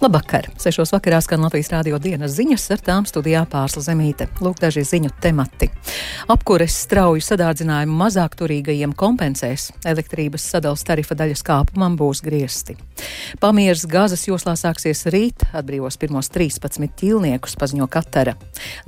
Labvakar! 0.00 0.46
Sešos 0.56 0.94
vakarā 0.94 1.18
skan 1.20 1.42
Latvijas 1.44 1.68
rādio 1.74 1.98
dienas 2.00 2.32
ziņas, 2.32 2.62
ar 2.72 2.80
tām 2.80 3.04
studijā 3.04 3.42
pārsla 3.52 3.82
zemīte. 3.84 4.30
Lūk, 4.40 4.56
daži 4.62 4.80
ziņu 4.88 5.10
temati. 5.20 5.68
Apkures 6.32 6.78
strauju 6.86 7.20
sadārdzinājumu 7.26 7.98
mazāk 7.98 8.38
turīgajiem 8.40 8.94
kompensēs. 8.96 9.66
Elektrības 9.84 10.46
sadals 10.54 10.86
tarifa 10.88 11.18
daļas 11.20 11.44
kāpumam 11.44 12.00
būs 12.00 12.24
griesti. 12.24 12.78
Pamieras 13.44 13.84
gazas 13.84 14.24
joslā 14.24 14.56
sāksies 14.56 15.04
rīt, 15.12 15.44
atbrīvos 15.52 16.00
pirmos 16.00 16.32
13 16.32 16.96
ķīlniekus, 16.96 17.60
paziņo 17.60 17.92
Katara. 17.92 18.38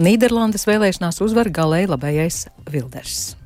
Nīderlandes 0.00 0.64
vēlēšanās 0.64 1.21
uzvar 1.29 1.53
galēji 1.53 1.93
labējais 1.93 2.43
Vilders. 2.72 3.41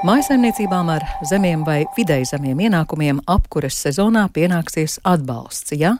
Mājasaimniecībām 0.00 0.88
ar 0.94 1.02
zemiem 1.28 1.60
vai 1.60 1.82
vidēji 1.92 2.30
zemiem 2.30 2.62
ienākumiem 2.64 3.18
apkures 3.28 3.76
sezonā 3.84 4.22
pienāksies 4.32 4.94
atbalsts, 5.04 5.74
ja 5.76 5.90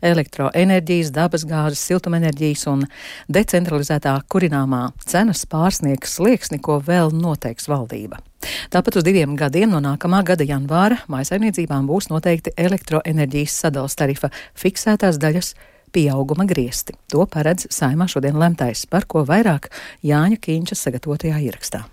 elektroenerģijas, 0.00 1.10
dabasgāzes, 1.12 1.82
siltumenerģijas 1.90 2.62
un 2.72 2.86
decentralizētā 3.28 4.14
kurināmā 4.32 4.80
cenas 5.04 5.44
pārsniegs 5.44 6.16
slieksni, 6.16 6.56
ko 6.64 6.78
vēl 6.86 7.12
noteiks 7.12 7.68
valdība. 7.68 8.22
Tāpat 8.72 9.02
uz 9.02 9.04
diviem 9.04 9.36
gadiem 9.36 9.76
no 9.76 9.84
nākamā 9.84 10.22
gada 10.32 10.48
janvāra 10.48 11.02
mājasaimniecībām 11.12 11.84
būs 11.92 12.08
noteikti 12.08 12.56
elektroenerģijas 12.56 13.60
sadals 13.66 14.00
tarifa 14.00 14.32
fiksētās 14.56 15.20
daļas 15.20 15.52
pieauguma 15.92 16.48
griesti. 16.48 16.96
To 17.12 17.28
paredz 17.28 17.68
saimā 17.68 18.08
šodien 18.08 18.40
lemtais, 18.40 18.88
par 18.88 19.04
ko 19.04 19.28
vairāk 19.28 19.68
Jāņa 20.00 20.40
Kīņša 20.40 20.84
sagatavotajā 20.86 21.44
ierakstā. 21.44 21.84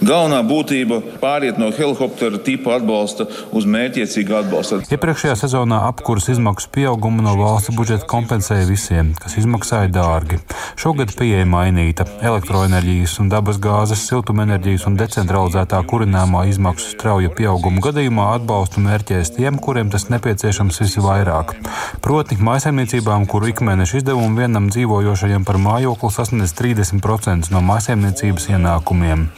Galvenā 0.00 0.38
būtība 0.48 1.02
pāriet 1.20 1.58
no 1.60 1.66
helikoptera 1.76 2.38
tipa 2.40 2.78
atbalsta 2.78 3.26
uz 3.52 3.66
mērķiecīgu 3.68 4.34
atbalstu. 4.38 4.78
Iepriekšējā 4.88 5.34
sezonā 5.36 5.82
apkuras 5.90 6.30
izmaksu 6.32 6.70
pieaugumu 6.72 7.20
no 7.20 7.34
valsts 7.36 7.74
budžeta 7.76 8.08
kompensēja 8.08 8.64
visiem, 8.70 9.10
kas 9.20 9.36
izmaksāja 9.36 9.90
dārgi. 9.92 10.38
Šogad 10.80 11.12
pieeja 11.18 11.44
mainīta. 11.44 12.06
Elektroenerģijas 12.24 13.18
un 13.20 13.28
dabas 13.34 13.60
gāzes, 13.62 14.06
siltumenerģijas 14.08 14.88
un 14.88 14.96
decentralizētā 14.96 15.82
kurināmā 15.92 16.46
izmaksu 16.48 16.94
strauja 16.94 17.28
pieauguma 17.36 17.84
gadījumā 17.84 18.30
atbalstu 18.38 18.80
mērķēs 18.82 19.34
tiem, 19.36 19.60
kuriem 19.60 19.92
tas 19.92 20.08
nepieciešams 20.08 20.80
visvairāk. 20.86 21.52
Proti, 22.00 22.40
maisaimniecībām, 22.40 23.28
kuru 23.28 23.52
ikmēneša 23.52 24.00
izdevumu 24.00 24.40
vienam 24.40 24.72
dzīvojošajam 24.72 25.44
par 25.44 25.60
mājokli 25.60 26.12
sasniedz 26.16 26.56
30% 26.58 27.52
no 27.52 27.60
maisaimniecības 27.68 28.50
ienākumiem. 28.56 29.28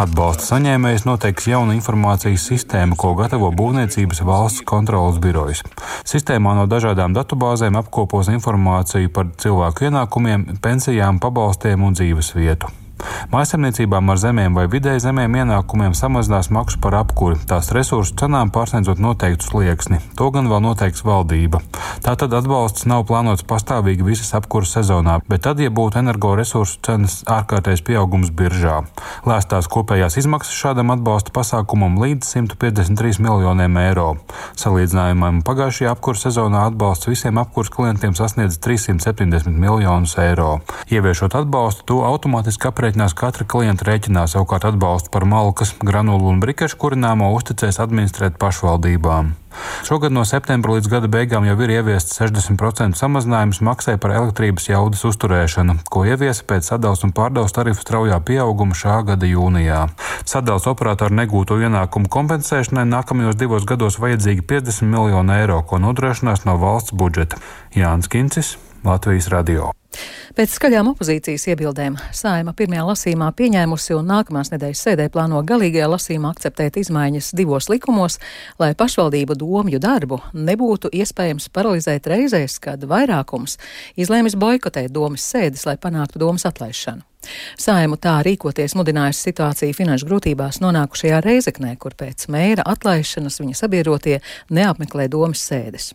Atbalsta 0.00 0.46
saņēmējs 0.54 1.02
noteiks 1.04 1.44
jaunu 1.50 1.74
informācijas 1.76 2.46
sistēmu, 2.48 2.96
ko 2.96 3.10
gatavo 3.18 3.50
Būvniecības 3.52 4.22
valsts 4.24 4.64
kontrolas 4.64 5.20
birojas. 5.20 5.60
Sistēmā 6.08 6.56
no 6.56 6.64
dažādām 6.70 7.12
datubāzēm 7.18 7.76
apkopos 7.82 8.32
informāciju 8.32 9.12
par 9.12 9.28
cilvēku 9.44 9.90
ienākumiem, 9.90 10.54
pensijām, 10.64 11.20
pabalstiem 11.20 11.84
un 11.84 12.00
dzīves 12.00 12.32
vietu. 12.38 12.72
Mājasemniecībām 13.30 14.10
ar 14.10 14.18
zemiem 14.20 14.56
vai 14.58 14.66
vidēji 14.70 15.04
zemiem 15.04 15.34
ienākumiem 15.42 15.94
samazinās 15.96 16.50
maksu 16.54 16.80
par 16.82 16.96
apkuri, 16.98 17.38
tās 17.50 17.70
resursu 17.74 18.16
cenām 18.20 18.52
pārsniedzot 18.54 19.00
noteiktu 19.02 19.46
slieksni. 19.46 20.00
To 20.18 20.30
gan 20.34 20.48
vēl 20.50 20.62
noteiks 20.64 21.04
valdība. 21.06 21.60
Tātad 22.04 22.32
atbalsts 22.36 22.86
nav 22.90 23.04
plānots 23.08 23.44
pastāvīgi 23.46 24.06
visas 24.06 24.32
apkuras 24.38 24.72
sezonā, 24.76 25.18
bet 25.28 25.44
tad, 25.46 25.60
ja 25.62 25.72
būtu 25.74 26.00
energoresursu 26.00 26.78
cenas 26.86 27.20
ārkārtējs 27.30 27.84
pieaugums 27.86 28.32
biržā. 28.36 28.80
Lēstās 29.28 29.68
kopējās 29.70 30.18
izmaksas 30.22 30.56
šādam 30.56 30.94
atbalsta 30.94 31.34
pasākumam 31.36 31.98
līdz 32.00 32.30
153 32.34 33.20
miljoniem 33.24 33.78
eiro. 33.82 34.08
Salīdzinājumam 34.60 35.42
pagājušajā 35.46 35.94
apkuras 35.94 36.24
sezonā 36.26 36.66
atbalsts 36.70 37.10
visiem 37.10 37.40
apkuras 37.42 37.72
klientiem 37.74 38.16
sasniedz 38.18 38.58
370 38.64 39.54
miljonus 39.60 40.16
eiro. 40.20 40.60
Ieviešot 40.90 41.36
atbalstu, 41.42 41.86
to 41.90 42.00
automātiski 42.06 42.68
aprēķināt 42.70 42.89
aprēķinās 42.90 43.14
katra 43.14 43.44
klienta 43.46 43.86
rēķinā, 43.86 44.24
savukārt 44.26 44.64
atbalstu 44.66 45.12
par 45.14 45.22
malkas, 45.22 45.70
granulu 45.78 46.26
un 46.32 46.40
brikešu 46.42 46.76
kurināmo 46.76 47.30
uzticēs 47.36 47.78
administrēt 47.78 48.34
pašvaldībām. 48.38 49.36
Šogad 49.86 50.10
no 50.10 50.24
septembra 50.26 50.74
līdz 50.74 50.88
gada 50.90 51.06
beigām 51.06 51.46
jau 51.46 51.54
ir 51.62 51.70
ieviests 51.76 52.18
60% 52.18 52.98
samazinājums 52.98 53.60
maksai 53.62 53.96
par 53.98 54.14
elektrības 54.14 54.66
jaudas 54.70 55.04
uzturēšanu, 55.06 55.78
ko 55.86 56.02
ieviesa 56.02 56.42
pēc 56.46 56.66
sadals 56.66 57.04
un 57.06 57.14
pārdevs 57.14 57.54
tarifu 57.54 57.82
straujā 57.82 58.18
pieauguma 58.26 58.74
šā 58.74 59.00
gada 59.06 59.26
jūnijā. 59.30 59.86
Sadals 60.26 60.66
operātoru 60.70 61.14
negūto 61.14 61.58
ienākumu 61.62 62.10
kompensēšanai 62.10 62.88
nākamajos 62.90 63.38
divos 63.38 63.66
gados 63.70 64.00
vajadzīgi 64.02 64.46
50 64.50 64.90
miljonu 64.90 65.38
eiro, 65.38 65.62
ko 65.62 65.78
nodrošinās 65.78 66.46
no 66.46 66.58
valsts 66.58 66.94
budžeta. 66.94 67.38
Jānis 67.74 68.10
Kincis, 68.10 68.56
Latvijas 68.82 69.30
Radio. 69.30 69.70
Pēc 70.38 70.52
skaļām 70.54 70.92
opozīcijas 70.92 71.48
iebildēm 71.50 71.96
Sājuma 72.14 72.54
pirmajā 72.56 72.84
lasīmā 72.86 73.30
pieņēmusi 73.36 73.96
un 73.98 74.06
nākamās 74.12 74.52
nedēļas 74.54 74.84
sēdē 74.86 75.08
plāno 75.12 75.42
galīgajā 75.46 75.88
lasīmā 75.90 76.30
akceptēt 76.30 76.78
izmaiņas 76.84 77.32
divos 77.38 77.66
likumos, 77.72 78.20
lai 78.62 78.70
pašvaldību 78.78 79.36
domju 79.40 79.82
darbu 79.82 80.20
nebūtu 80.34 80.92
iespējams 81.02 81.50
paralizēt 81.54 82.06
reizēs, 82.12 82.60
kad 82.62 82.86
vairākums 82.86 83.58
izlēmis 83.98 84.38
boikotēt 84.38 84.94
domas 84.94 85.26
sēdes, 85.26 85.66
lai 85.66 85.78
panāktu 85.82 86.22
domas 86.22 86.46
atlaišanu. 86.46 87.02
Saimu 87.60 87.98
tā 88.00 88.14
rīkoties 88.24 88.72
mudinājusi 88.78 89.26
situācija 89.26 89.76
finanšu 89.76 90.06
grūtībās 90.08 90.62
nonākušajā 90.64 91.18
Reizeknē, 91.26 91.74
kur 91.76 91.92
pēc 91.98 92.24
mēra 92.32 92.64
atlaišanas 92.70 93.36
viņa 93.42 93.58
sabiedrotie 93.58 94.16
neapmeklē 94.56 95.04
domas 95.12 95.42
sēdes. 95.44 95.90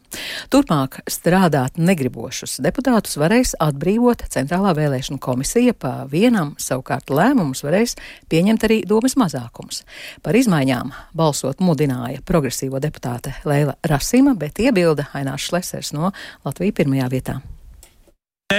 Turpmāk 0.54 1.00
strādāt 1.10 1.80
negribošus 1.82 2.60
deputātus 2.62 3.18
varēs 3.18 3.56
atbrīvot 3.58 3.85
Centrālā 4.34 4.74
vēlēšana 4.78 5.22
komisija, 5.22 5.74
pa 5.78 6.06
vienam 6.12 6.54
savukārt 6.62 7.14
lēmumus 7.14 7.64
varēs 7.66 7.96
pieņemt 8.32 8.68
arī 8.68 8.82
domas 8.88 9.18
mazākums. 9.20 9.84
Par 10.26 10.36
izmaiņām 10.36 10.94
balsot 11.16 11.64
mudināja 11.64 12.24
progresīvo 12.26 12.82
deputāte 12.84 13.38
Leila 13.46 13.78
Rasima, 13.86 14.36
bet 14.36 14.60
iebilda 14.60 15.10
Ainārs 15.14 15.50
Šlesers 15.50 15.94
no 15.96 16.12
Latvijas 16.46 16.82
pirmajā 16.82 17.12
vietā. 17.14 17.42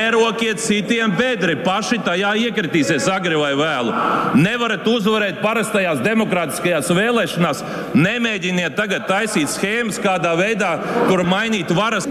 Nerokiet 0.06 0.60
citiem 0.62 1.10
bedri, 1.18 1.56
paši 1.66 1.96
tajā 2.06 2.28
iekritīsies 2.46 3.08
agri 3.10 3.34
vai 3.40 3.50
vēlu. 3.58 3.90
Nevarat 4.38 4.86
uzvarēt 4.86 5.40
parastajās 5.42 5.98
demokrātiskajās 6.04 6.92
vēlēšanās. 6.94 7.62
Nemēģiniet 7.98 8.76
tagad 8.78 9.08
taisīt 9.08 9.50
schēmas, 9.50 9.98
kādā 10.04 10.36
veidā, 10.38 10.76
kur 11.08 11.24
mainīt 11.26 11.74
varas. 11.74 12.06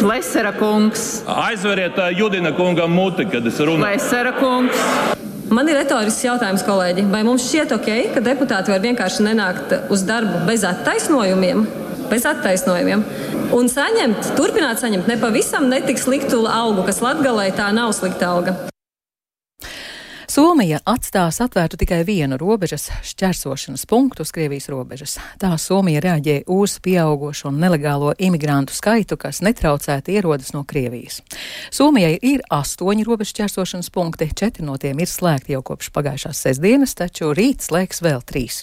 Šlesera 0.00 0.50
kungs. 0.58 1.04
Aizveriet 1.30 2.00
Judina 2.18 2.50
kungam 2.58 2.90
muti, 2.90 3.28
kad 3.30 3.46
es 3.46 3.62
runāju. 3.62 4.00
Šlesera 4.00 4.34
kungs. 4.40 4.82
Man 5.52 5.70
ir 5.70 5.78
retorisks 5.78 6.26
jautājums, 6.26 6.66
kolēģi. 6.66 7.06
Vai 7.12 7.22
mums 7.28 7.46
šķiet 7.52 7.76
ok, 7.78 7.92
ka 8.16 8.24
deputāti 8.32 8.74
var 8.74 8.82
vienkārši 8.82 9.28
nenākt 9.30 9.78
uz 9.94 10.02
darbu 10.10 10.42
bez 10.50 10.66
attaisnojumiem? 10.66 11.68
Bez 12.10 12.26
attaisnojumiem 12.26 13.06
un 13.56 13.68
saņemt, 13.68 14.32
turpināt 14.38 14.80
saņemt 14.82 15.08
nepavisam 15.10 15.68
netik 15.72 16.00
sliktu 16.00 16.44
algu, 16.48 16.86
kas 16.88 17.02
latgalē 17.04 17.50
tā 17.56 17.68
nav 17.76 17.92
slikta 17.96 18.32
alga. 18.32 18.71
Somija 20.32 20.78
atstās 20.88 21.42
atvērtu 21.44 21.76
tikai 21.76 21.98
vienu 22.08 22.38
robežas 22.40 22.86
šķērsošanas 23.04 23.82
punktu 23.84 24.24
uz 24.24 24.30
Krievijas 24.32 24.70
robežas. 24.72 25.18
Tā 25.36 25.50
Somija 25.60 26.00
reaģē 26.00 26.36
uz 26.48 26.78
pieaugušo 26.80 27.50
nelegālo 27.52 28.14
imigrantu 28.16 28.72
skaitu, 28.72 29.18
kas 29.20 29.42
netraucēti 29.44 30.14
ierodas 30.16 30.54
no 30.56 30.62
Krievijas. 30.64 31.18
Somijai 31.68 32.14
ir 32.24 32.40
astoņi 32.48 33.04
robežas 33.04 33.34
šķērsošanas 33.34 33.90
punkti, 33.92 34.30
četri 34.32 34.64
no 34.64 34.78
tiem 34.80 35.02
ir 35.04 35.10
slēgti 35.12 35.52
jau 35.52 35.60
kopš 35.68 35.90
pagājušās 35.92 36.40
sestdienas, 36.46 36.96
taču 36.96 37.34
rīt 37.36 37.60
slēgs 37.68 38.00
vēl 38.00 38.24
trīs. 38.24 38.62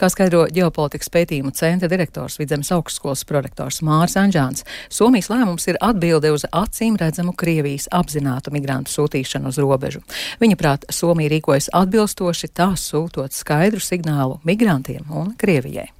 Kā 0.00 0.08
skaidro 0.08 0.46
ģeopolitikas 0.48 1.12
pētījumu 1.12 1.52
centra 1.52 1.92
direktors 1.92 2.38
Vidzemes 2.40 2.72
augstskolas 2.72 3.26
prorektors 3.28 3.82
Mārs 3.84 4.16
Anžāns, 4.16 4.64
Somijas 4.88 5.28
lēmums 5.28 5.68
ir 5.68 5.82
atbilde 5.84 6.32
uz 6.32 6.48
acīm 6.48 6.96
redzamu 6.96 7.36
Krievijas 7.36 7.90
apzinātu 7.92 8.56
migrantu 8.56 8.96
sūtīšanu 8.96 9.52
uz 9.52 9.60
robežu. 9.60 10.00
Viņa 10.40 10.56
prāt, 10.64 10.88
Somija 10.88 11.09
rīkojas 11.18 11.70
atbilstoši, 11.74 12.52
tā 12.54 12.72
sūtot 12.78 13.34
skaidru 13.34 13.82
signālu 13.82 14.38
migrantiem 14.44 15.10
un 15.10 15.34
Krievijai. 15.38 15.99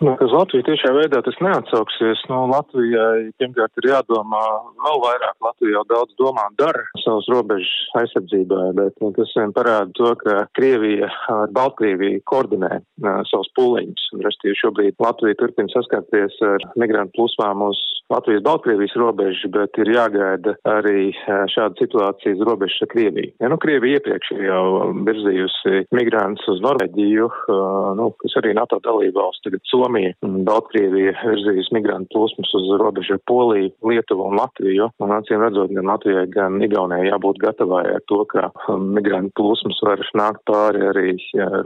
Nu, 0.00 0.14
uz 0.24 0.32
Latviju 0.32 0.64
tiešā 0.64 0.94
veidā 0.96 1.18
tas 1.20 1.36
neatsauksies. 1.44 2.22
Nu, 2.30 2.46
Latvijai 2.48 3.28
pirmkārt 3.36 3.82
ir 3.82 3.90
jādomā 3.90 4.40
vēl 4.80 5.02
vairāk. 5.02 5.34
Latvija 5.44 5.74
jau 5.74 5.82
daudz 5.90 6.16
domā 6.16 6.46
un 6.48 6.56
dara 6.56 6.86
savas 7.02 7.28
robežas 7.28 7.72
aizsardzībā, 8.00 8.62
bet 8.78 8.96
nu, 9.04 9.10
tas 9.18 9.34
vien 9.36 9.52
parāda 9.52 9.92
to, 9.98 10.14
ka 10.22 10.46
Krievija 10.56 11.10
ar 11.34 11.52
Baltkrieviju 11.52 12.22
koordinē 12.32 12.78
uh, 12.80 13.20
savus 13.28 13.52
pūliņus. 13.58 14.06
Restīvi 14.24 14.56
šobrīd 14.62 14.96
Latvija 15.04 15.36
turpina 15.42 15.68
saskarties 15.74 16.40
ar 16.48 16.64
migrantu 16.80 17.18
plūsmām 17.20 17.66
uz 17.68 17.84
Latvijas-Baltkrievijas 18.10 18.96
robežu, 18.98 19.52
bet 19.52 19.76
ir 19.84 19.92
jāgaida 19.94 20.56
arī 20.66 21.10
šāda 21.52 21.76
situācija 21.78 22.38
uz 22.38 22.46
robežas 22.48 22.86
ar 22.88 22.92
Krieviju. 22.94 23.34
Ja, 23.36 23.52
nu, 23.52 23.60
Krievija 23.60 24.00
iepriekš 24.00 24.32
ir 24.38 24.48
jau 24.48 24.64
virzījusi 25.06 25.84
migrantus 25.92 26.48
uz 26.56 26.64
Norvēģiju, 26.64 27.28
uh, 27.28 27.92
nu, 28.00 28.10
kas 28.24 28.40
arī 28.40 28.56
NATO 28.56 28.80
dalībvalsts, 28.88 29.44
tagad 29.44 29.60
Somija. 29.68 29.89
Somija 29.90 30.12
un 30.22 30.44
Baltkrievija 30.46 31.16
virzījis 31.18 31.72
migrantu 31.74 32.14
plūsmas 32.14 32.52
uz 32.54 32.68
robežu 32.78 33.16
ar 33.16 33.22
Poliju, 33.26 33.72
Lietuvu 33.90 34.28
un 34.28 34.36
Latviju. 34.38 34.86
Un 35.02 35.14
acīm 35.16 35.42
redzot, 35.42 35.72
gan 35.74 35.90
Latvijai, 35.90 36.28
gan 36.30 36.62
Igaunijai 36.62 37.08
jābūt 37.08 37.40
gatavai 37.42 37.82
ar 37.96 38.04
to, 38.06 38.20
ka 38.30 38.52
um, 38.70 38.86
migrantu 38.94 39.34
plūsmas 39.40 39.82
var 39.88 40.04
nākt 40.14 40.46
pāri 40.46 40.86
arī 40.92 41.16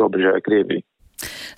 robežai 0.01 0.41
Krievijai. 0.47 0.87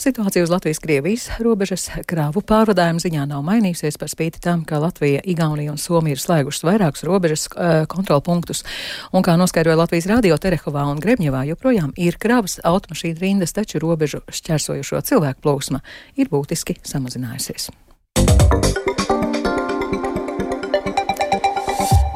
Situācija 0.01 0.45
uz 0.45 0.53
Latvijas-Krievijas 0.53 1.29
robežas 1.45 1.89
krāvu 2.09 2.43
pārvadājumu 2.47 3.01
ziņā 3.03 3.25
nav 3.31 3.45
mainījusies 3.47 3.97
par 4.01 4.11
spīti 4.13 4.43
tam, 4.45 4.65
ka 4.69 4.81
Latvija, 4.83 5.23
Igaunija 5.25 5.73
un 5.73 5.81
Somija 5.81 6.19
ir 6.19 6.23
slēgušas 6.23 6.67
vairākus 6.67 7.07
robežas 7.09 7.47
uh, 7.53 7.87
kontrolpunktus. 7.91 8.65
Un 9.13 9.25
kā 9.27 9.39
noskaidroja 9.41 9.81
Latvijas 9.83 10.11
radio 10.11 10.37
Terehovā 10.41 10.85
un 10.91 11.01
Grebņevā, 11.03 11.47
joprojām 11.53 11.95
ir 11.97 12.21
krāvas 12.21 12.61
automašīnu 12.65 13.23
rindas, 13.23 13.57
taču 13.57 13.81
robežu 13.83 14.23
šķērsojušo 14.29 15.03
cilvēku 15.09 15.45
plūsma 15.47 15.83
ir 16.21 16.33
būtiski 16.33 16.81
samazinājusies. 16.85 17.73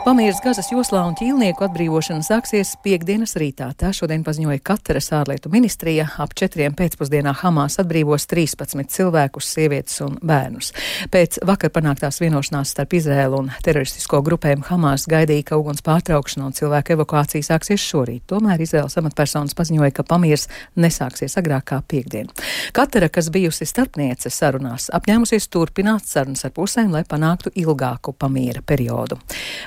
Pamieras 0.01 0.39
Gazas 0.41 0.71
joslā 0.73 1.03
un 1.05 1.13
ķīlnieku 1.13 1.61
atbrīvošana 1.67 2.25
sāksies 2.25 2.71
piekdienas 2.81 3.35
rītā. 3.37 3.67
Tā 3.77 3.91
šodien 3.93 4.23
paziņoja 4.25 4.63
Kataras 4.65 5.11
ārlietu 5.13 5.51
ministrija. 5.53 6.07
Ap 6.19 6.33
četriem 6.35 6.73
pēcpusdienā 6.75 7.35
Hamas 7.37 7.77
atbrīvos 7.83 8.25
13 8.31 8.89
cilvēkus, 8.91 9.51
sievietes 9.55 10.01
un 10.01 10.17
bērnus. 10.25 10.73
Pēc 11.13 11.37
vakar 11.45 11.73
panāktās 11.75 12.17
vienošanās 12.23 12.73
starp 12.73 12.97
Izrēlu 12.97 13.43
un 13.43 13.51
teroristisko 13.61 14.23
grupēm 14.25 14.65
Hamas 14.71 15.05
gaidīja, 15.11 15.51
ka 15.51 15.59
uguns 15.61 15.85
pārtraukšana 15.85 16.49
un 16.49 16.57
cilvēku 16.57 16.97
evakuācija 16.97 17.51
sāksies 17.51 17.85
šorīt. 17.85 18.25
Tomēr 18.33 18.65
Izraels 18.65 18.97
amatpersonas 18.99 19.55
paziņoja, 19.59 19.93
ka 20.01 20.07
pamieras 20.09 20.49
nesāksies 20.81 21.37
agrāk 21.37 21.69
kā 21.75 21.83
piekdien. 21.85 22.33
Katara, 22.73 23.13
kas 23.13 23.29
bijusi 23.29 23.69
starpniece 23.69 24.33
sarunās, 24.33 24.89
apņēmusies 24.97 25.53
turpināt 25.53 26.09
sarunas 26.09 26.49
ar 26.49 26.57
pusēm, 26.57 26.89
lai 26.97 27.05
panāktu 27.05 27.53
ilgāku 27.53 28.17
pamiera 28.17 28.65
periodu. 28.65 29.21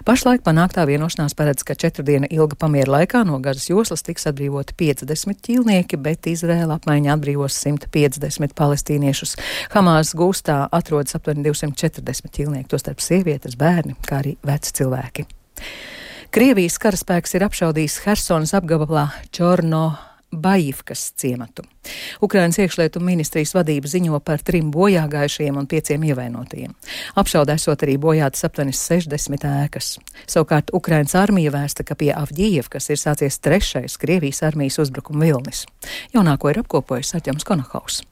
Pašlaik 0.03 0.22
Pašlaik 0.23 0.45
panāktā 0.45 0.85
vienošanās 0.87 1.33
paredz, 1.35 1.65
ka 1.67 1.75
četru 1.75 2.05
dienu 2.07 2.29
ilga 2.31 2.55
pamiera 2.55 2.93
laikā 2.93 3.25
no 3.27 3.41
Gazas 3.43 3.65
joslas 3.67 4.05
tiks 4.07 4.23
atbrīvoti 4.29 4.71
50 4.79 5.41
ķīlnieki, 5.43 5.97
bet 5.99 6.29
Izrēla 6.31 6.77
apmaiņa 6.79 7.17
atbrīvos 7.17 7.57
150 7.59 8.55
palestīniešus. 8.55 9.35
Hamās 9.73 10.13
gūstā 10.15 10.61
atrodas 10.79 11.19
aptuveni 11.19 11.43
240 11.49 12.31
ķīlnieki, 12.39 12.69
tostarp 12.71 13.03
sievietes, 13.03 13.59
bērni, 13.59 13.97
kā 14.07 14.21
arī 14.21 14.37
veci 14.47 14.71
cilvēki. 14.79 15.27
Krievijas 16.31 16.79
karaspēks 16.79 17.35
ir 17.35 17.43
apšaudījis 17.49 17.99
Hersonas 18.07 18.55
apgabalā 18.55 19.09
Čorno 19.35 19.89
Baivkas 20.33 21.11
ciematu. 21.19 21.63
Ukrainas 22.21 22.57
iekšlietu 22.59 23.01
ministrijas 23.03 23.53
vadība 23.55 23.89
ziņo 23.91 24.19
par 24.23 24.41
trim 24.45 24.71
bojāgājušajiem 24.71 25.57
un 25.59 25.67
pieciem 25.67 26.05
ievainotajiem. 26.11 26.71
Apšaudē 27.19 27.57
esot 27.59 27.83
arī 27.83 27.97
bojātas 28.01 28.47
aptuveni 28.47 28.75
60 28.77 29.49
ēkas. 29.49 29.97
Savukārt 30.27 30.71
Ukrainas 30.73 31.15
armija 31.19 31.51
vēsta, 31.53 31.83
ka 31.83 31.97
pie 31.99 32.13
Avģijevkas 32.15 32.89
ir 32.93 33.01
sācies 33.01 33.41
trešais 33.43 33.99
Krievijas 33.99 34.43
armijas 34.47 34.79
uzbrukuma 34.83 35.27
vilnis. 35.27 35.65
Jaunāko 36.15 36.53
ir 36.53 36.63
apkopojis 36.63 37.15
Aķams 37.19 37.47
Konahaus. 37.47 38.03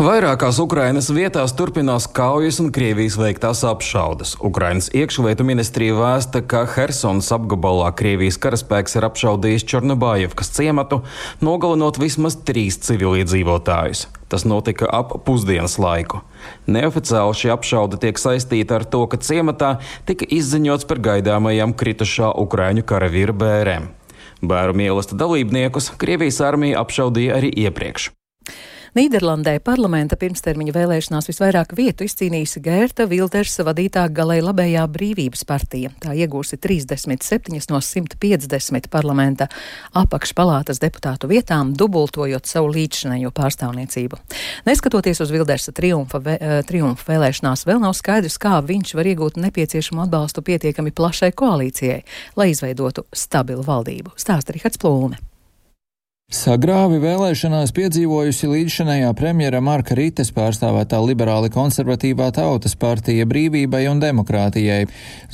Vairākās 0.00 0.58
Ukrainas 0.60 1.08
vietās 1.12 1.54
turpinās 1.56 2.06
kaujas 2.14 2.60
un 2.60 2.68
Krievijas 2.72 3.16
veiktās 3.20 3.62
apšaudes. 3.64 4.34
Ukrainas 4.44 4.90
iekšlietu 4.96 5.44
ministrija 5.48 5.96
vēsta, 5.96 6.42
ka 6.44 6.62
Helsonas 6.68 7.30
apgabalā 7.34 7.88
Krievijas 7.96 8.36
karaspēks 8.40 8.98
ir 9.00 9.06
apšaudījis 9.08 9.64
Černobājevkas 9.72 10.52
ciematu, 10.56 11.00
nogalinot 11.40 11.98
vismaz 12.00 12.36
trīs 12.44 12.76
civiliedzīvotājus. 12.86 14.06
Tas 14.30 14.46
notika 14.46 14.86
ap 15.00 15.16
pusdienas 15.26 15.78
laiku. 15.80 16.22
Neoficiāli 16.68 17.40
šī 17.40 17.50
apšaude 17.56 17.98
tiek 18.04 18.20
saistīta 18.20 18.78
ar 18.78 18.86
to, 18.86 19.02
ka 19.10 19.18
ciematā 19.18 19.78
tika 20.06 20.28
izziņots 20.28 20.86
par 20.86 21.02
gaidāmajām 21.08 21.74
kritušā 21.74 22.30
Ukraiņu 22.44 22.86
karavīra 22.86 23.36
bērēm. 23.42 23.90
Bēru 24.40 24.76
mīlesta 24.76 25.18
dalībniekus 25.18 25.92
Krievijas 26.00 26.40
armija 26.44 26.84
apšaudīja 26.84 27.40
arī 27.40 27.52
iepriekš. 27.66 28.12
Nīderlandē 28.90 29.52
parlamenta 29.62 30.16
pirmstermiņa 30.18 30.72
vēlēšanās 30.74 31.28
visvairāk 31.30 31.76
vietu 31.78 32.02
izcīnījusi 32.08 32.58
Gērta 32.64 33.04
Vildersa 33.06 33.62
vadītā 33.68 34.02
galēji 34.10 34.42
labējā 34.42 34.82
brīvības 34.90 35.46
partija. 35.46 35.92
Tā 36.02 36.16
iegūsi 36.18 36.58
37 36.58 37.70
no 37.70 37.78
150 37.86 38.90
parlamenta 38.90 39.46
apakšpalātas 39.94 40.82
deputātu 40.82 41.30
vietām, 41.30 41.70
dubultojot 41.70 42.50
savu 42.50 42.74
līdzšanējo 42.74 43.30
pārstāvniecību. 43.38 44.18
Neskatoties 44.66 45.22
uz 45.22 45.30
Vildersa 45.30 45.70
triumfa, 45.70 46.18
vē, 46.18 46.36
eh, 46.40 46.58
triumfa 46.66 47.12
vēlēšanās, 47.14 47.62
vēl 47.70 47.78
nav 47.78 47.94
skaidrs, 47.94 48.42
kā 48.42 48.58
viņš 48.58 48.94
var 48.98 49.06
iegūt 49.06 49.38
nepieciešamo 49.38 50.02
atbalstu 50.02 50.42
pietiekami 50.42 50.90
plašai 50.90 51.30
koalīcijai, 51.30 52.02
lai 52.34 52.50
izveidotu 52.50 53.06
stabilu 53.14 53.62
valdību. 53.62 54.18
Stāsta 54.18 54.50
Rihards 54.50 54.82
Plūne. 54.82 55.29
Sagrāvi 56.30 57.00
vēlēšanās 57.02 57.72
piedzīvojusi 57.74 58.46
līdzšanējā 58.52 59.08
premjera 59.18 59.58
Marka 59.66 59.96
Rites 59.98 60.28
pārstāvētā 60.30 61.00
liberāli 61.02 61.50
konservatīvā 61.50 62.28
tautas 62.36 62.76
partija 62.78 63.26
brīvībai 63.26 63.80
un 63.90 63.98
demokrātijai. 63.98 64.84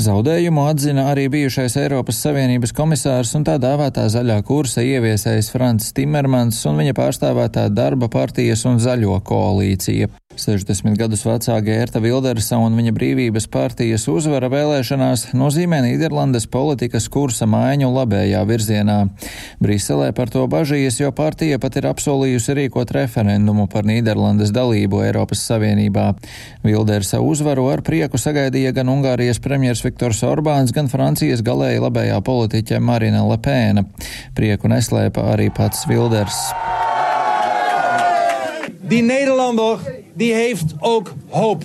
Zaudējumu 0.01 0.65
atzina 0.71 1.11
arī 1.13 1.29
bijušais 1.35 1.77
Eiropas 1.83 2.23
Savienības 2.25 2.73
komisārs 2.73 3.37
un 3.37 3.45
tā 3.45 3.59
dēvētā 3.61 4.09
zaļā 4.09 4.41
kursa 4.49 4.81
ieviesējs 4.89 5.53
Frants 5.53 5.93
Timermans 5.93 6.65
un 6.65 6.81
viņa 6.81 6.97
pārstāvētā 6.97 7.69
darba 7.77 8.09
partijas 8.09 8.65
un 8.65 8.81
zaļo 8.81 9.21
koalīcija. 9.21 10.09
60 10.37 10.99
gadus 11.01 11.23
vecā 11.25 11.55
Gērta 11.65 12.01
Vildersa 12.05 12.59
un 12.61 12.77
viņa 12.77 12.93
brīvības 12.97 13.47
partijas 13.53 14.05
uzvara 14.13 14.51
vēlēšanās 14.53 15.31
nozīmē 15.37 15.81
Nīderlandes 15.85 16.45
politikas 16.53 17.09
kursa 17.13 17.49
maiņu 17.49 17.89
labējā 17.95 18.43
virzienā. 18.49 18.99
Briselē 19.65 20.11
par 20.17 20.33
to 20.33 20.45
bažīja 20.51 20.86
Ungārijas, 20.87 21.01
jo 21.01 21.11
partija 21.11 21.59
pat 21.59 21.77
ir 21.81 21.87
apsolījusi 21.91 22.55
rīkot 22.55 22.93
referendumu 22.95 23.67
par 23.67 23.83
Nīderlandes 23.85 24.53
dalību 24.55 25.01
Eiropas 25.03 25.41
Savienībā. 25.43 26.15
Vildersa 26.63 27.19
uzvaru 27.21 27.67
ar 27.73 27.83
prieku 27.83 28.19
sagaidīja 28.19 28.71
gan 28.73 28.87
Ungārijas 28.87 29.41
premjers 29.43 29.83
Viktors 29.83 30.23
Orbāns, 30.23 30.71
gan 30.71 30.87
Francijas 30.87 31.43
galēji 31.43 31.83
labējā 31.83 32.21
politiķe 32.23 32.79
Marina 32.79 33.25
Lepēna. 33.27 33.83
Prieku 34.37 34.71
neslēpa 34.71 35.27
arī 35.35 35.51
pats 35.51 35.89
Vilders. 35.91 36.39
Die 38.87 39.03
Nederlander 39.03 39.83
die 40.15 40.35
heeft 40.35 40.75
ook 40.79 41.15
hoop. 41.31 41.65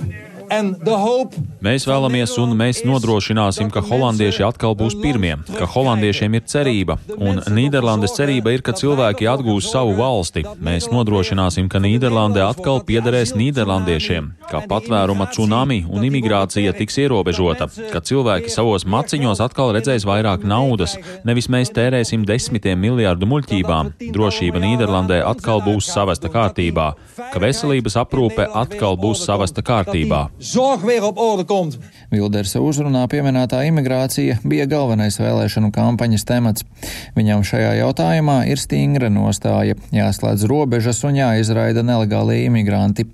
Mēs 1.64 1.86
vēlamies 1.88 2.34
un 2.42 2.52
mēs 2.60 2.82
nodrošināsim, 2.84 3.70
ka 3.72 3.80
holandieši 3.86 4.44
atkal 4.44 4.74
būs 4.76 4.98
pirmie, 5.00 5.38
ka 5.56 5.68
holandiešiem 5.70 6.34
ir 6.36 6.44
cerība, 6.52 6.98
un 7.16 7.40
Nīderlandes 7.56 8.18
cerība 8.18 8.52
ir, 8.52 8.64
ka 8.66 8.74
cilvēki 8.76 9.30
atgūs 9.32 9.70
savu 9.72 9.94
valsti. 9.96 10.44
Mēs 10.60 10.90
nodrošināsim, 10.92 11.70
ka 11.72 11.80
Nīderlande 11.80 12.44
atkal 12.44 12.82
piederēs 12.84 13.32
Nīderlandiešiem, 13.38 14.28
ka 14.50 14.64
patvēruma 14.68 15.30
tsunami 15.32 15.86
un 15.88 16.04
imigrācija 16.10 16.76
tiks 16.76 17.00
ierobežota, 17.06 17.70
ka 17.94 18.04
cilvēki 18.04 18.52
savos 18.52 18.84
maciņos 18.84 19.44
atkal 19.48 19.72
redzēs 19.78 20.04
vairāk 20.10 20.44
naudas, 20.44 20.98
nevis 21.24 21.48
mēs 21.48 21.72
tērēsim 21.78 22.28
desmitiem 22.28 22.82
miljārdu 22.90 23.30
muļķībām. 23.32 23.94
Drošība 24.12 24.60
Nīderlandē 24.66 25.22
atkal 25.32 25.64
būs 25.64 25.88
savesta 25.96 26.28
kārtībā, 26.34 26.92
ka 27.32 27.46
veselības 27.46 27.96
aprūpe 28.04 28.52
atkal 28.66 29.00
būs 29.00 29.24
savesta 29.30 29.64
kārtībā 29.64 30.26
zorg 30.42 30.82
weer 30.82 31.04
op 31.04 31.18
orde 31.18 31.46
komt. 31.46 31.78
Vildersa 32.12 32.60
uzrunā 32.60 33.06
pieminētā 33.12 33.62
imigrācija 33.70 34.42
bija 34.44 34.68
galvenais 34.72 35.20
vēlēšanu 35.22 35.72
kampaņas 35.76 36.28
temats. 36.28 36.66
Viņam 37.16 37.46
šajā 37.48 37.78
jautājumā 37.84 38.42
ir 38.52 38.60
stingra 38.62 39.12
nostāja, 39.14 39.78
jāslēdz 39.96 40.46
robežas 40.50 41.04
un 41.08 41.22
jāizraida 41.22 41.86
nelegālie 41.86 42.44
imigranti. 42.50 43.08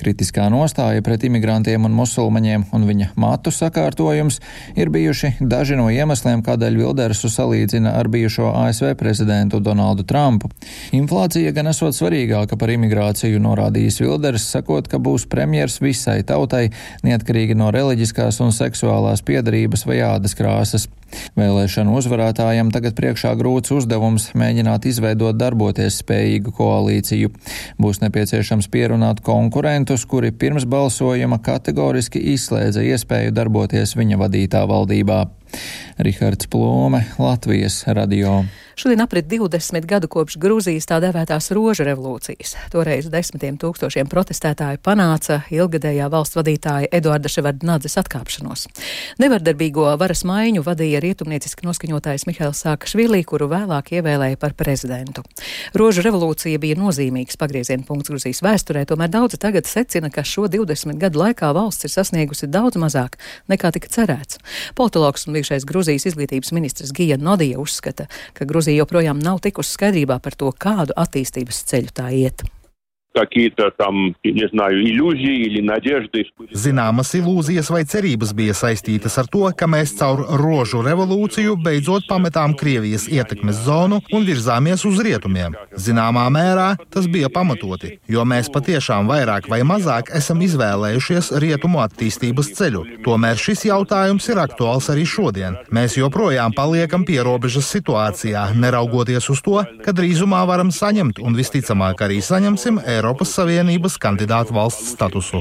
Kritiskā 0.00 0.46
nostāja 0.52 1.02
pret 1.04 1.24
imigrantiem 1.28 1.84
un 1.84 1.94
musulmaņiem 1.96 2.66
un 2.76 2.86
viņa 2.88 3.10
matu 3.20 3.52
sakārtojums 3.54 4.40
ir 4.78 4.90
bijuši 4.92 5.34
daži 5.40 5.76
no 5.78 5.90
iemesliem, 5.92 6.44
kādēļ 6.46 6.78
Vildersu 6.80 7.30
salīdzina 7.32 7.94
ar 7.98 8.08
bijušo 8.12 8.52
ASV 8.62 8.94
prezidentu 9.00 9.60
Donaldu 9.60 10.06
Trumpu. 10.08 10.50
Inflācija 10.96 11.52
gan 11.56 11.70
esot 11.72 11.96
svarīgāka 11.96 12.58
par 12.60 12.72
imigrāciju, 12.72 13.42
norādījis 13.44 14.00
Vilders, 14.04 14.48
sakot, 14.54 14.88
ka 14.88 15.00
būs 15.02 15.26
premjers 15.30 15.80
visai 15.84 16.20
tautai, 16.26 16.59
neatkarīgi 17.06 17.56
no 17.58 17.70
reliģiskās 17.74 18.40
un 18.44 18.54
seksuālās 18.54 19.24
piedarības 19.26 19.86
vai 19.88 20.02
ādas 20.06 20.36
krāsas. 20.38 20.88
Vēlēšanu 21.38 21.96
uzvarētājam 21.98 22.70
tagad 22.74 22.94
priekšā 22.98 23.32
grūts 23.40 23.72
uzdevums 23.74 24.28
mēģināt 24.38 24.86
izveidot 24.90 25.38
darboties 25.40 25.98
spējīgu 26.04 26.54
koalīciju. 26.54 27.32
Būs 27.82 28.02
nepieciešams 28.04 28.70
pierunāt 28.70 29.24
konkurentus, 29.26 30.06
kuri 30.06 30.30
pirms 30.30 30.68
balsojuma 30.70 31.40
kategoriski 31.42 32.22
izslēdza 32.36 32.86
iespēju 32.92 33.34
darboties 33.34 33.96
viņa 33.98 34.22
vadītā 34.22 34.64
valdībā. 34.70 35.24
Rihards 35.98 36.46
Plome, 36.46 37.04
Latvijas 37.18 37.82
radio. 37.86 38.44
Šodien 38.80 39.00
aprit 39.00 39.26
20 39.28 39.84
gadu 39.84 40.08
kopš 40.08 40.38
Grūzijas 40.40 40.86
tā 40.88 40.96
dēvētās 41.04 41.50
rožu 41.52 41.84
revolūcijas. 41.84 42.54
Toreiz 42.72 43.10
desmitiem 43.12 43.58
tūkstošiem 43.60 44.08
protestētāju 44.08 44.80
panāca 44.80 45.42
ilgadējā 45.52 46.06
valsts 46.08 46.38
vadītāja 46.38 46.88
Eduarda 46.96 47.28
Ševardnadzes 47.28 47.98
atkāpšanos. 48.00 48.62
Nevardarbīgo 49.20 49.84
varas 50.00 50.24
maiņu 50.24 50.64
vadīja 50.64 51.02
rietumnieciski 51.04 51.68
noskaņotājs 51.68 52.24
Mihails 52.30 52.62
Sākašvili, 52.64 53.20
kuru 53.28 53.50
vēlāk 53.52 53.92
ievēlēja 53.98 54.40
par 54.40 54.56
prezidentu. 54.56 55.26
Rožu 55.76 56.06
revolūcija 56.06 56.62
bija 56.64 56.78
nozīmīgs 56.80 57.36
pagrieziena 57.36 57.84
punkts 57.84 58.08
Grūzijas 58.08 58.40
vēsturē, 58.46 58.86
tomēr 58.88 59.12
daudzi 59.12 59.36
tagad 59.44 59.68
secina, 59.68 60.08
ka 60.08 60.24
šo 60.24 60.46
20 60.48 60.96
gadu 61.02 61.20
laikā 61.26 61.52
valsts 61.52 61.84
ir 61.84 61.92
sasniegusi 61.98 62.48
daudz 62.48 62.80
mazāk 62.80 63.20
nekā 63.52 63.74
tika 63.76 63.92
cerēts. 63.92 64.40
Politologs 64.80 65.28
un 65.28 65.36
bijušais 65.40 65.66
Grūzijas 65.68 66.08
izglītības 66.12 66.52
ministrs 66.56 66.92
Gija 66.96 67.16
Nodija 67.20 67.60
uzskata, 67.60 68.08
ka 68.36 68.44
Grūzija 68.44 68.82
joprojām 68.82 69.20
nav 69.24 69.40
tikusi 69.44 69.76
skaidrībā 69.78 70.20
par 70.20 70.36
to, 70.36 70.52
kādu 70.52 70.96
attīstības 71.00 71.64
ceļu 71.72 71.96
tā 71.96 72.10
iet 72.12 72.44
какие-то 73.15 73.71
там, 73.77 74.15
не 74.23 74.47
знаю, 74.49 74.83
иллюзии 74.83 75.45
или 75.47 75.61
надежды. 75.61 76.25
Zināmas 76.51 77.13
ilūzijas 77.15 77.69
vai 77.71 77.83
cerības 77.87 78.33
bija 78.35 78.53
saistītas 78.53 79.15
ar 79.21 79.29
to, 79.31 79.47
ka 79.57 79.67
mēs 79.71 79.95
caur 79.99 80.25
rožu 80.41 80.81
revolūciju 80.85 81.55
beidzot 81.63 82.05
pametām 82.09 82.53
Krievijas 82.59 83.07
ietekmes 83.07 83.63
zonu 83.65 84.01
un 84.11 84.27
virzāmies 84.27 84.83
uz 84.87 84.99
rietumiem. 85.05 85.55
Zināmā 85.79 86.25
mērā 86.33 86.67
tas 86.91 87.07
bija 87.11 87.31
pamatoti, 87.31 87.95
jo 88.11 88.25
mēs 88.27 88.51
patiešām 88.51 89.07
vairāk 89.11 89.47
vai 89.51 89.61
mazāk 89.63 90.11
esam 90.19 90.43
izvēlējušies 90.45 91.31
rietumu 91.43 91.81
attīstības 91.85 92.51
ceļu. 92.59 92.83
Tomēr 93.07 93.39
šis 93.39 93.65
jautājums 93.69 94.27
ir 94.29 94.43
aktuāls 94.43 94.91
arī 94.91 95.07
šodien. 95.07 95.57
Mēs 95.71 95.95
joprojām 96.01 96.55
paliekam 96.57 97.07
pierobežas 97.07 97.71
situācijā, 97.71 98.49
neraugoties 98.59 99.31
uz 99.31 99.43
to, 99.45 99.63
ka 99.85 99.95
drīzumā 99.95 100.43
varam 100.49 100.73
saņemt 100.73 101.23
un 101.23 101.37
visticamāk 101.39 102.05
arī 102.05 102.19
saņemsim 102.25 102.81
Eiropas 103.00 103.30
Savienības 103.32 103.94
kandidātu 103.96 104.52
valsts 104.52 104.90
statusu. 104.92 105.40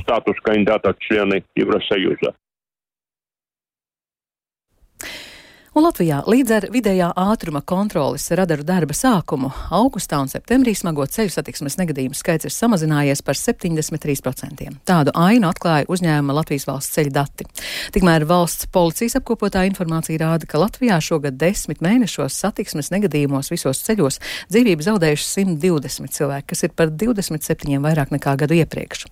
Un 5.79 5.86
Latvijā 5.86 6.17
līdz 6.27 6.51
ar 6.51 6.65
vidējā 6.74 7.05
ātruma 7.15 7.62
kontrolas 7.63 8.25
radaru 8.36 8.65
darba 8.67 8.91
sākumu 8.91 9.48
augustā 9.71 10.17
un 10.19 10.27
septembrī 10.27 10.74
smago 10.75 11.05
ceļu 11.07 11.31
satiksmes 11.31 11.77
negadījumu 11.79 12.17
skaits 12.19 12.50
ir 12.50 12.51
samazinājies 12.51 13.21
par 13.24 13.38
73%. 13.39 14.65
Tādu 14.83 15.13
ainu 15.15 15.48
atklāja 15.48 15.88
uzņēmuma 15.88 16.36
Latvijas 16.36 16.67
valsts 16.67 16.98
ceļu 16.98 17.13
dati. 17.15 17.48
Tikmēr 17.95 18.25
valsts 18.27 18.67
policijas 18.75 19.15
apkopotā 19.21 19.62
informācija 19.69 20.19
rāda, 20.19 20.50
ka 20.51 20.59
Latvijā 20.59 20.98
šogad 21.00 21.38
desmit 21.39 21.79
mēnešos 21.86 22.36
satiksmes 22.43 22.91
negadījumos 22.91 23.53
visos 23.53 23.79
ceļos 23.88 24.19
dzīvību 24.51 24.83
zaudējuši 24.83 25.29
120 25.29 26.12
cilvēki, 26.17 26.48
kas 26.51 26.65
ir 26.67 26.75
par 26.75 26.91
27 26.91 27.79
vairāk 27.88 28.12
nekā 28.17 28.36
gadu 28.43 28.59
iepriekš. 28.59 29.05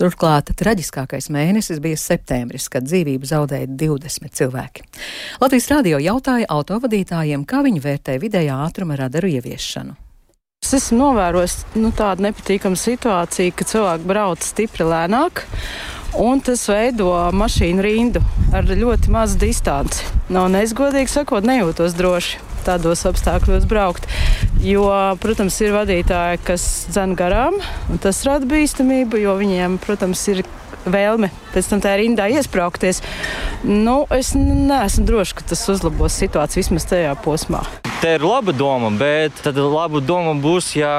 Turklāt 0.00 0.54
traģiskākais 0.56 1.28
mēnesis 1.28 1.84
bija 1.84 2.00
septembris, 2.00 2.72
kad 2.72 2.88
dzīvību 2.88 3.28
zaudēja 3.28 3.68
20 3.68 4.40
cilvēki. 4.40 4.88
Latvijas 5.44 5.68
radio 5.76 6.00
jautāja 6.14 6.46
autovadītājiem, 6.54 7.44
kā 7.46 7.64
viņi 7.64 7.82
vērtē 7.82 8.18
vidējā 8.22 8.58
ātruma 8.68 8.98
radaru 8.98 9.32
ieviešanu. 9.34 9.96
Es 10.64 10.72
esmu 10.78 10.96
novērojis 11.00 11.58
nu, 11.76 11.90
tādu 11.92 12.24
nepatīkamu 12.24 12.78
situāciju, 12.78 13.52
ka 13.52 13.66
cilvēki 13.68 14.08
brauc 14.08 14.46
stipri 14.46 14.86
lēnāk. 14.88 15.44
Un 16.22 16.38
tas 16.46 16.62
veido 16.70 17.10
mašīnu 17.34 17.82
rindu 17.84 18.22
ar 18.54 18.64
ļoti 18.64 19.10
mazu 19.10 19.36
distanci. 19.42 20.06
No, 20.30 20.46
un 20.46 20.54
es 20.56 20.72
godīgi 20.76 21.10
sakot, 21.10 21.44
nejūtos 21.44 21.96
droši 21.98 22.38
tādos 22.64 23.02
apstākļos 23.10 23.66
braukt. 23.68 24.06
Jo, 24.64 24.86
protams, 25.20 25.58
ir 25.60 25.74
vadītāji, 25.74 26.40
kas 26.46 26.64
dzen 26.94 27.12
garām, 27.18 27.58
un 27.90 28.00
tas 28.00 28.22
rada 28.24 28.48
bīstamību, 28.48 29.20
jo 29.20 29.34
viņiem, 29.42 29.76
protams, 29.84 30.22
ir 30.32 30.46
vēlme 30.84 31.30
pēc 31.54 31.70
tam 31.70 31.82
tā 31.84 31.94
rindā 32.00 32.28
iesprāgties. 32.32 33.02
Nu, 33.64 34.04
es 34.14 34.34
neesmu 34.36 35.06
drošs, 35.08 35.34
ka 35.38 35.46
tas 35.54 35.64
uzlabos 35.70 36.16
situāciju 36.20 36.64
vismaz 36.64 36.88
tajā 36.90 37.14
posmā. 37.24 37.62
Tā 38.02 38.18
ir 38.18 38.24
laba 38.26 38.52
doma, 38.52 38.90
bet 39.00 39.38
tad 39.40 39.56
laba 39.56 40.02
doma 40.04 40.34
būs, 40.36 40.74
ja 40.76 40.90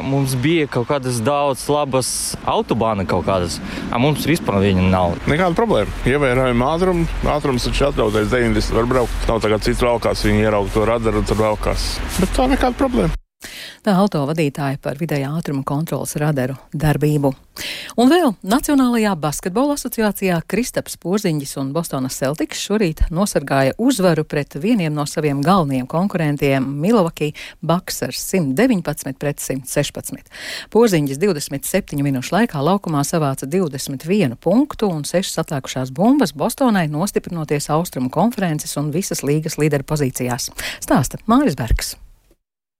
mums 0.00 0.32
bija 0.40 0.68
kaut 0.72 0.86
kādas 0.88 1.18
daudz 1.20 1.66
labas 1.68 2.08
autobāna 2.48 3.04
kaut 3.08 3.26
kādas. 3.26 3.58
A 3.92 4.00
mums 4.00 4.24
vispār 4.24 4.62
viņa 4.62 4.86
nav. 4.88 5.18
Nekāda 5.28 5.58
problēma. 5.58 5.92
Ievērojam 6.08 6.64
ātrumu. 6.70 7.04
Ātrums 7.28 7.68
taču 7.68 7.90
atļautais 7.90 8.32
90 8.32 8.78
var 8.78 8.88
braukt. 8.94 9.28
Nav 9.28 9.44
tā 9.44 9.52
kā 9.52 9.60
cits 9.68 9.84
valkās, 9.84 10.24
viņi 10.24 10.46
ierauga 10.46 10.72
to 10.72 10.88
radaru 10.88 11.20
un 11.20 11.28
tur 11.28 11.42
valkās. 11.44 11.92
Bet 12.22 12.32
tā 12.38 12.48
nekāda 12.48 12.78
problēma. 12.80 13.25
Tā 13.86 13.96
autovadītāja 14.02 14.80
par 14.82 15.00
vidējā 15.00 15.32
ātruma 15.38 15.64
kontrolas 15.66 16.16
radaru 16.20 16.56
darbību. 16.74 17.34
Un 17.96 18.10
vēl 18.10 18.34
Nacionālajā 18.44 19.14
basketbola 19.20 19.76
asociācijā 19.78 20.36
Kristaps 20.50 20.98
Porziņģis 21.00 21.54
un 21.62 21.72
Bostonas 21.72 22.18
Celtics 22.20 22.60
šorīt 22.66 23.06
nosargāja 23.14 23.76
uzvaru 23.80 24.26
pret 24.28 24.58
vieniem 24.60 24.92
no 24.96 25.06
saviem 25.08 25.40
galvenajiem 25.44 25.88
konkurentiem 25.88 26.66
Milwaukee 26.82 27.32
Bucks 27.64 28.02
ar 28.04 28.12
119 28.16 29.16
pret 29.20 29.40
116. 29.40 30.32
Porziņģis 30.74 31.20
27 31.22 32.04
minūšu 32.04 32.36
laikā 32.36 32.60
laukumā 32.68 33.04
savāca 33.08 33.48
21 33.48 34.36
punktu 34.36 34.90
un 34.92 35.06
6 35.08 35.40
atlikušās 35.44 35.94
bumbas 35.96 36.36
Bostonai 36.36 36.86
nostiprinoties 36.92 37.70
austrumu 37.72 38.12
konferences 38.12 38.76
un 38.76 38.92
visas 38.92 39.24
līgas 39.24 39.56
līderu 39.60 39.88
pozīcijās. 39.88 40.50
Stāsta 40.84 41.22
Māris 41.30 41.56
Bergs. 41.56 41.96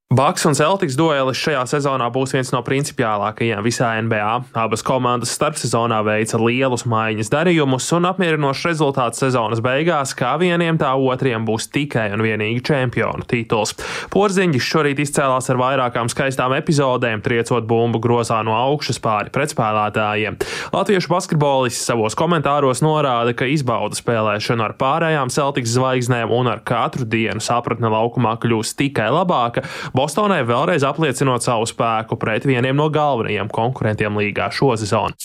Baks 0.07 0.45
un 0.47 0.53
Celtics 0.55 0.95
duelis 0.95 1.35
šajā 1.35 1.65
sezonā 1.67 2.05
būs 2.15 2.31
viens 2.31 2.47
no 2.55 2.61
principiālākajiem 2.63 3.59
visā 3.59 3.89
NBA. 3.99 4.27
Abas 4.55 4.79
komandas 4.87 5.33
starpsezonā 5.35 5.97
veica 6.07 6.39
lielus 6.39 6.85
maiņas 6.87 7.27
darījumus, 7.33 7.89
un 7.97 8.07
apmierinošs 8.07 8.69
rezultāts 8.69 9.19
sezonas 9.19 9.59
beigās, 9.59 10.13
kā 10.15 10.37
vieniem 10.39 10.79
tā 10.79 10.93
otriem 10.95 11.43
būs 11.43 11.67
tikai 11.75 12.05
un 12.15 12.23
vienīgi 12.23 12.63
čempionu 12.69 13.27
tituls. 13.27 13.75
Porziņģis 14.13 14.69
šorīt 14.69 15.01
izcēlās 15.03 15.51
ar 15.51 15.59
vairākām 15.59 16.07
skaistām 16.13 16.55
epizodēm, 16.55 17.19
triecot 17.27 17.67
bumbu 17.67 17.99
grozā 17.99 18.39
no 18.47 18.55
augšas 18.55 19.03
pāri 19.03 19.35
pretspēlētājiem. 19.35 20.39
Latviešu 20.71 21.11
basketbolists 21.11 21.83
savos 21.91 22.15
komentāros 22.15 22.79
norāda, 22.79 23.35
ka 23.35 23.51
izbauda 23.51 23.99
spēlēšanu 23.99 24.69
ar 24.69 24.77
pārējām 24.79 25.35
Celtics 25.35 25.75
zvaigznēm 25.75 26.31
un 26.31 26.53
ar 26.55 26.63
katru 26.63 27.03
dienu 27.03 27.43
sapratne 27.43 27.91
laukumā 27.91 28.37
kļūst 28.39 28.79
tikai 28.85 29.11
labāka. 29.11 29.67
Bostonai 29.97 30.43
vēlreiz 30.45 30.83
apliecinot 30.85 31.41
savu 31.41 31.65
spēku 31.65 32.19
pret 32.21 32.43
vieniem 32.45 32.75
no 32.77 32.85
galvenajiem 32.93 33.47
konkurentiem 33.49 34.19
līgā 34.19 34.51
šo 34.53 34.75
sezonu. 34.77 35.15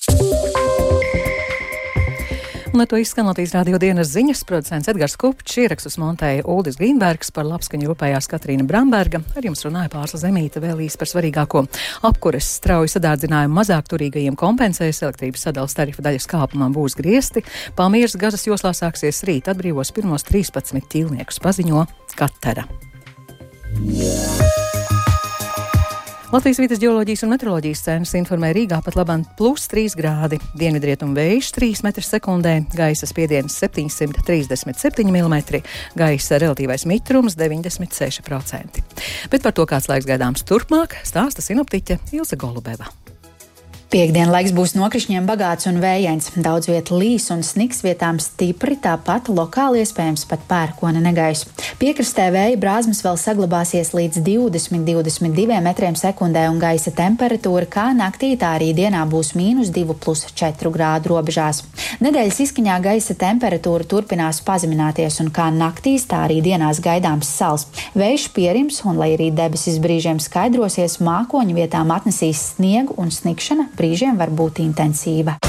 Un 2.73 2.81
ar 2.81 2.87
to 2.88 2.97
izskan 2.97 3.26
Latvijas 3.29 3.52
rādio 3.52 3.76
dienas 3.76 4.09
ziņas. 4.14 4.47
Producents 4.49 4.88
Edgars 4.88 5.19
Kupčs 5.21 5.59
ierakstus 5.61 5.99
montēja 6.00 6.47
Uldis 6.49 6.79
Grīnbergs, 6.81 7.29
par 7.37 7.45
labskaņu 7.45 7.91
rūpējās 7.91 8.31
Katrīna 8.33 8.64
Bramberga. 8.64 9.21
Ar 9.37 9.45
jums 9.45 9.61
runāja 9.67 9.91
pārsla 9.93 10.23
zemīte 10.23 10.62
vēl 10.64 10.81
īsti 10.87 11.02
par 11.02 11.11
svarīgāko. 11.11 11.62
Apkures 12.09 12.49
strauju 12.57 12.88
sadārdzinājumu 12.95 13.59
mazāk 13.59 13.91
turīgajiem 13.93 14.38
kompensēs, 14.41 15.02
elektrības 15.05 15.45
sadalas 15.50 15.76
tarifa 15.76 16.07
daļas 16.07 16.31
kāpumam 16.33 16.73
būs 16.73 16.97
griesti. 16.97 17.45
Pamieras 17.76 18.17
gazas 18.17 18.49
joslā 18.49 18.73
sāksies 18.73 19.21
rīt, 19.29 19.52
atbrīvos 19.52 19.93
pirmos 19.93 20.25
13 20.33 20.81
ķīlniekus 20.88 21.45
paziņo 21.45 21.85
Katara. 22.17 22.64
Yeah. 23.81 24.62
Latvijas 26.33 26.62
vidas 26.62 26.79
geoloģijas 26.81 27.27
un 27.27 27.33
meteoroloģijas 27.35 27.83
centrs 27.85 28.15
informē 28.17 28.55
Rīgā 28.57 28.79
pat 28.81 28.95
labāk 28.97 29.27
plus 29.37 29.67
3 29.69 29.93
grādi, 29.99 30.39
dienvidrietumu 30.57 31.12
vējš 31.19 31.51
3 31.59 31.83
m2, 31.85 32.55
gaisa 32.73 33.09
spiediens 33.11 33.59
737 33.61 35.12
mm, 35.12 35.61
gaisa 36.01 36.41
relatīvais 36.41 36.89
mitrums 36.89 37.37
96%. 37.37 38.81
Bet 39.29 39.45
par 39.45 39.53
to, 39.53 39.69
kāds 39.69 39.93
laiks 39.93 40.09
gaidāms 40.09 40.49
turpmāk, 40.49 41.03
stāsta 41.05 41.45
sinoptiķe 41.45 42.01
Ilse 42.17 42.41
Golubeva. 42.41 42.89
Piektdien 43.93 44.31
laiks 44.33 44.55
būs 44.57 44.73
nokrišņiem 44.73 45.27
bagāts 45.29 45.67
un 45.69 45.77
vējains. 45.83 46.31
Daudz 46.41 46.65
vietā 46.71 46.97
līs 46.97 47.27
un 47.29 47.43
sniks 47.45 47.83
vietām 47.85 48.17
stipri, 48.25 48.79
tāpat 48.81 49.27
lokāli 49.29 49.83
iespējams 49.83 50.23
pat 50.31 50.47
pērkona 50.49 51.03
negaiss. 51.05 51.45
Piekrastē 51.77 52.31
vēja 52.33 52.57
brāzmas 52.57 53.03
vēl 53.05 53.19
saglabāsies 53.21 53.91
līdz 53.93 54.23
20-22 54.25 55.59
metriem 55.67 55.99
sekundē 56.01 56.47
un 56.49 56.57
gaisa 56.63 56.89
temperatūra 56.97 57.69
kā 57.69 57.91
naktī, 57.93 58.31
tā 58.41 58.55
arī 58.57 58.71
dienā 58.79 59.03
būs 59.13 59.35
mīnus 59.37 59.69
2,4 59.77 60.73
grādu 60.73 61.13
robežās. 61.13 61.61
Nedēļas 62.01 62.41
izskaņā 62.47 62.79
gaisa 62.89 63.19
temperatūra 63.21 63.85
turpinās 63.93 64.41
pazemināties 64.49 65.21
un 65.21 65.29
kā 65.37 65.51
naktīs, 65.53 66.09
tā 66.09 66.23
arī 66.31 66.41
dienās 66.41 66.81
gaidāms 66.81 67.29
sals. 67.29 67.69
Vējš 67.93 68.31
pierims 68.33 68.81
un, 68.89 68.97
lai 68.97 69.13
arī 69.19 69.29
debesis 69.37 69.77
brīžiem 69.85 70.17
skaidrosies, 70.17 70.97
mākoņu 71.05 71.61
vietām 71.61 71.93
atnesīs 71.93 72.55
sniegu 72.55 72.97
un 72.97 73.13
snikšana 73.13 73.69
brīžiem 73.83 74.19
var 74.23 74.31
būt 74.31 74.62
intensīva. 74.62 75.41